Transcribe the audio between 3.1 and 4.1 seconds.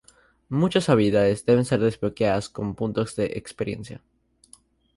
de experiencia.